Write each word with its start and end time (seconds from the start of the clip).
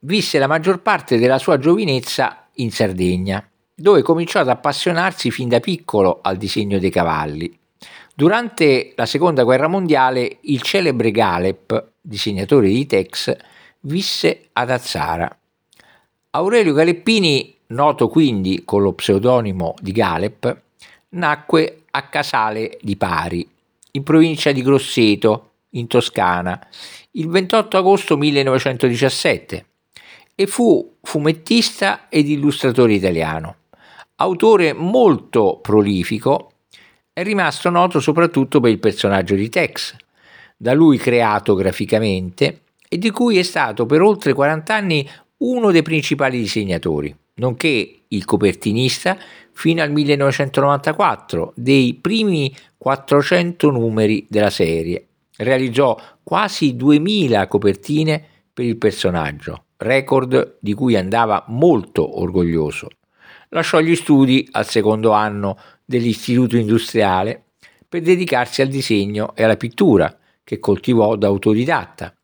visse 0.00 0.38
la 0.38 0.46
maggior 0.46 0.80
parte 0.80 1.18
della 1.18 1.38
sua 1.38 1.58
giovinezza 1.58 2.46
in 2.54 2.70
Sardegna, 2.70 3.46
dove 3.74 4.02
cominciò 4.02 4.40
ad 4.40 4.48
appassionarsi 4.48 5.30
fin 5.30 5.48
da 5.48 5.60
piccolo 5.60 6.20
al 6.22 6.36
disegno 6.36 6.78
dei 6.78 6.90
cavalli. 6.90 7.58
Durante 8.14 8.92
la 8.96 9.06
seconda 9.06 9.44
guerra 9.44 9.68
mondiale 9.68 10.38
il 10.42 10.60
celebre 10.62 11.10
Galep, 11.10 11.92
disegnatore 12.00 12.68
di 12.68 12.86
Tex, 12.86 13.34
visse 13.80 14.48
ad 14.52 14.70
Azzara. 14.70 15.34
Aurelio 16.32 16.74
Galeppini, 16.74 17.56
noto 17.68 18.08
quindi 18.08 18.62
con 18.64 18.82
lo 18.82 18.92
pseudonimo 18.92 19.74
di 19.80 19.92
Galep, 19.92 20.60
nacque 21.10 21.84
a 21.90 22.02
Casale 22.08 22.78
di 22.82 22.96
Pari, 22.96 23.48
in 23.92 24.02
provincia 24.02 24.52
di 24.52 24.62
Grosseto, 24.62 25.46
in 25.74 25.86
Toscana, 25.86 26.60
il 27.12 27.28
28 27.28 27.76
agosto 27.76 28.16
1917 28.16 29.64
e 30.40 30.46
fu 30.46 30.96
fumettista 31.02 32.08
ed 32.08 32.26
illustratore 32.26 32.94
italiano. 32.94 33.56
Autore 34.16 34.72
molto 34.72 35.58
prolifico, 35.60 36.52
è 37.12 37.22
rimasto 37.22 37.68
noto 37.68 38.00
soprattutto 38.00 38.58
per 38.58 38.70
il 38.70 38.78
personaggio 38.78 39.34
di 39.34 39.50
Tex, 39.50 39.94
da 40.56 40.72
lui 40.72 40.96
creato 40.96 41.54
graficamente 41.54 42.62
e 42.88 42.96
di 42.96 43.10
cui 43.10 43.36
è 43.36 43.42
stato 43.42 43.84
per 43.84 44.00
oltre 44.00 44.32
40 44.32 44.74
anni 44.74 45.06
uno 45.40 45.70
dei 45.70 45.82
principali 45.82 46.38
disegnatori, 46.38 47.14
nonché 47.34 48.04
il 48.08 48.24
copertinista 48.24 49.18
fino 49.52 49.82
al 49.82 49.92
1994 49.92 51.52
dei 51.54 51.98
primi 52.00 52.50
400 52.78 53.70
numeri 53.70 54.24
della 54.26 54.48
serie. 54.48 55.06
Realizzò 55.36 56.00
quasi 56.22 56.76
2000 56.76 57.46
copertine 57.46 58.24
per 58.54 58.64
il 58.64 58.78
personaggio, 58.78 59.64
record 59.80 60.58
di 60.60 60.74
cui 60.74 60.96
andava 60.96 61.44
molto 61.48 62.20
orgoglioso. 62.20 62.88
Lasciò 63.50 63.80
gli 63.80 63.96
studi 63.96 64.46
al 64.52 64.66
secondo 64.66 65.12
anno 65.12 65.58
dell'Istituto 65.84 66.56
Industriale 66.56 67.42
per 67.88 68.02
dedicarsi 68.02 68.62
al 68.62 68.68
disegno 68.68 69.34
e 69.34 69.42
alla 69.42 69.56
pittura, 69.56 70.16
che 70.44 70.60
coltivò 70.60 71.16
da 71.16 71.26
autodidatta. 71.26 72.14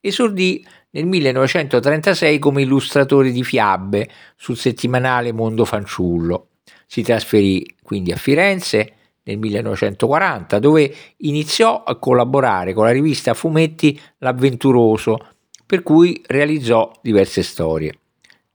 Esordì 0.00 0.66
nel 0.90 1.06
1936 1.06 2.38
come 2.38 2.62
illustratore 2.62 3.30
di 3.30 3.44
fiabe 3.44 4.08
sul 4.36 4.56
settimanale 4.56 5.32
Mondo 5.32 5.64
Fanciullo. 5.64 6.48
Si 6.86 7.02
trasferì 7.02 7.64
quindi 7.82 8.12
a 8.12 8.16
Firenze 8.16 8.94
nel 9.24 9.38
1940, 9.38 10.58
dove 10.58 10.94
iniziò 11.18 11.84
a 11.84 11.96
collaborare 11.96 12.72
con 12.72 12.84
la 12.84 12.90
rivista 12.90 13.34
fumetti 13.34 13.98
L'Avventuroso, 14.18 15.31
per 15.72 15.82
cui 15.82 16.22
realizzò 16.26 16.92
diverse 17.00 17.42
storie. 17.42 17.94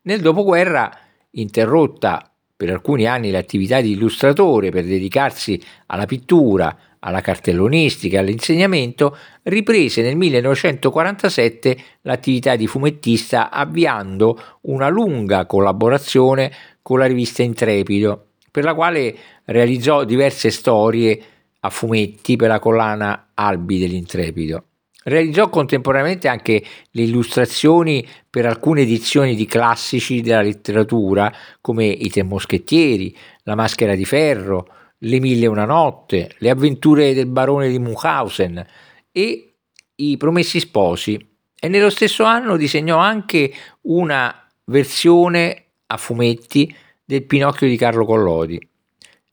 Nel 0.03 0.21
dopoguerra, 0.21 0.95
interrotta 1.31 2.31
per 2.55 2.69
alcuni 2.69 3.07
anni 3.07 3.31
l'attività 3.31 3.81
di 3.81 3.93
illustratore 3.93 4.69
per 4.69 4.85
dedicarsi 4.85 5.59
alla 5.87 6.05
pittura, 6.05 6.77
alla 6.99 7.21
cartellonistica 7.21 8.17
e 8.17 8.19
all'insegnamento, 8.19 9.17
riprese 9.41 10.03
nel 10.03 10.15
1947 10.15 11.77
l'attività 12.01 12.55
di 12.55 12.67
fumettista 12.67 13.49
avviando 13.49 14.39
una 14.61 14.87
lunga 14.87 15.47
collaborazione 15.47 16.51
con 16.83 16.99
la 16.99 17.07
rivista 17.07 17.41
Intrepido, 17.41 18.27
per 18.51 18.63
la 18.63 18.75
quale 18.75 19.15
realizzò 19.45 20.03
diverse 20.03 20.51
storie 20.51 21.19
a 21.61 21.69
fumetti 21.71 22.35
per 22.35 22.49
la 22.49 22.59
collana 22.59 23.29
Albi 23.33 23.79
dell'Intrepido. 23.79 24.65
Realizzò 25.07 25.47
contemporaneamente 25.47 26.27
anche 26.27 26.61
le 26.91 27.01
illustrazioni 27.01 28.05
per 28.29 28.45
alcune 28.45 28.81
edizioni 28.81 29.35
di 29.35 29.45
classici 29.45 30.19
della 30.19 30.41
letteratura 30.41 31.33
come 31.61 31.85
I 31.85 32.09
Tre 32.09 32.23
Moschettieri, 32.23 33.15
La 33.43 33.55
Maschera 33.55 33.95
di 33.95 34.03
Ferro, 34.03 34.67
Le 34.97 35.19
Mille 35.21 35.45
e 35.45 35.47
una 35.47 35.63
Notte, 35.63 36.31
Le 36.39 36.49
avventure 36.49 37.13
del 37.13 37.27
barone 37.27 37.69
di 37.69 37.79
Munchausen 37.79 38.65
e 39.09 39.53
I 39.95 40.17
Promessi 40.17 40.59
Sposi. 40.59 41.17
E 41.57 41.67
nello 41.69 41.89
stesso 41.89 42.25
anno 42.25 42.57
disegnò 42.57 42.97
anche 42.97 43.53
una 43.83 44.45
versione 44.65 45.67
a 45.87 45.95
fumetti 45.95 46.75
del 47.05 47.23
Pinocchio 47.23 47.69
di 47.69 47.77
Carlo 47.77 48.03
Collodi. 48.03 48.59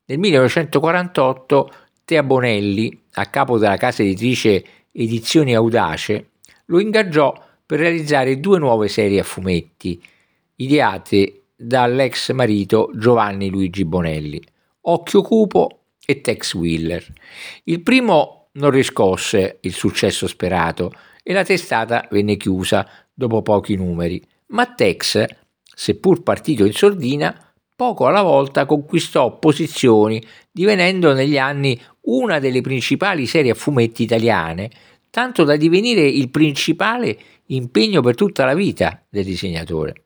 Nel 0.05 0.19
1948 0.19 1.73
Tea 2.05 2.23
Bonelli, 2.23 3.07
a 3.15 3.27
capo 3.27 3.59
della 3.59 3.77
casa 3.77 4.03
editrice 4.03 4.65
Edizioni 4.97 5.57
Audace, 5.57 6.31
lo 6.67 6.79
ingaggiò 6.79 7.35
per 7.67 7.81
realizzare 7.81 8.39
due 8.39 8.61
nuove 8.61 8.87
serie 8.87 9.19
a 9.19 9.25
fumetti, 9.25 10.01
ideate 10.57 11.47
dall'ex 11.57 12.31
marito 12.31 12.91
Giovanni 12.95 13.51
Luigi 13.51 13.85
Bonelli, 13.85 14.41
Occhio 14.83 15.23
Cupo 15.23 15.81
e 16.07 16.21
Tex 16.21 16.55
Wheeler. 16.55 17.05
Il 17.65 17.83
primo 17.83 18.51
non 18.53 18.71
riscosse 18.71 19.59
il 19.63 19.73
successo 19.73 20.29
sperato 20.29 20.93
e 21.25 21.33
la 21.33 21.43
testata 21.43 22.07
venne 22.13 22.37
chiusa 22.37 22.89
dopo 23.13 23.43
pochi 23.43 23.75
numeri, 23.75 24.23
ma 24.49 24.67
Tex, 24.67 25.25
seppur 25.75 26.23
partito 26.23 26.65
in 26.65 26.73
sordina, 26.73 27.44
poco 27.77 28.07
alla 28.07 28.23
volta 28.23 28.67
conquistò 28.67 29.39
posizioni, 29.39 30.23
divenendo 30.51 31.13
negli 31.13 31.39
anni 31.39 31.81
una 32.03 32.39
delle 32.39 32.61
principali 32.61 33.27
serie 33.27 33.53
a 33.53 33.55
fumetti 33.55 34.03
italiane, 34.03 34.71
tanto 35.11 35.45
da 35.45 35.57
divenire 35.57 36.03
il 36.03 36.31
principale 36.31 37.17
impegno 37.47 38.01
per 38.01 38.15
tutta 38.15 38.45
la 38.45 38.55
vita 38.55 39.05
del 39.09 39.25
disegnatore. 39.25 40.05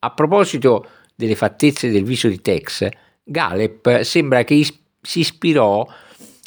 A 0.00 0.10
proposito 0.12 0.86
delle 1.14 1.36
fattezze 1.36 1.90
del 1.90 2.04
viso 2.04 2.28
di 2.28 2.40
Tex, 2.40 2.88
Galep 3.22 4.00
sembra 4.00 4.44
che 4.44 4.54
is- 4.54 4.78
si 5.00 5.20
ispirò 5.20 5.86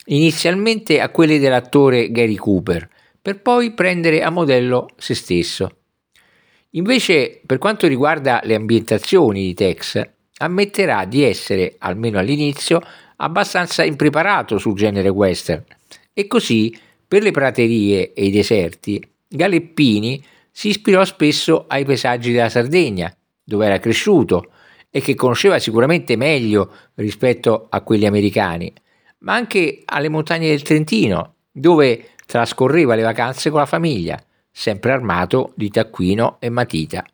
inizialmente 0.05 0.99
a 0.99 1.09
quelle 1.09 1.39
dell'attore 1.39 2.11
Gary 2.11 2.35
Cooper, 2.35 2.89
per 3.21 3.41
poi 3.41 3.73
prendere 3.73 4.21
a 4.21 4.29
modello 4.29 4.89
se 4.97 5.15
stesso. 5.15 5.77
Invece, 6.71 7.41
per 7.45 7.57
quanto 7.57 7.87
riguarda 7.87 8.41
le 8.43 8.55
ambientazioni 8.55 9.41
di 9.41 9.53
Tex, 9.53 10.14
ammetterà 10.37 11.05
di 11.05 11.23
essere, 11.23 11.75
almeno 11.79 12.19
all'inizio, 12.19 12.81
abbastanza 13.17 13.83
impreparato 13.83 14.57
sul 14.57 14.75
genere 14.75 15.09
western 15.09 15.63
e 16.13 16.27
così 16.27 16.77
per 17.07 17.21
le 17.21 17.31
praterie 17.31 18.13
e 18.13 18.25
i 18.25 18.31
deserti 18.31 19.01
Galeppini 19.27 20.23
si 20.51 20.69
ispirò 20.69 21.03
spesso 21.03 21.65
ai 21.67 21.83
paesaggi 21.83 22.31
della 22.31 22.49
Sardegna, 22.49 23.13
dove 23.43 23.65
era 23.65 23.79
cresciuto 23.79 24.51
e 24.89 25.01
che 25.01 25.15
conosceva 25.15 25.59
sicuramente 25.59 26.15
meglio 26.15 26.71
rispetto 26.95 27.67
a 27.69 27.81
quelli 27.81 28.05
americani, 28.05 28.71
ma 29.19 29.33
anche 29.33 29.81
alle 29.85 30.09
montagne 30.09 30.47
del 30.47 30.61
Trentino, 30.61 31.33
dove 31.51 32.11
trascorreva 32.25 32.95
le 32.95 33.01
vacanze 33.01 33.49
con 33.49 33.59
la 33.59 33.65
famiglia, 33.65 34.21
sempre 34.49 34.93
armato 34.93 35.51
di 35.55 35.69
taccuino 35.69 36.37
e 36.39 36.49
matita. 36.49 37.05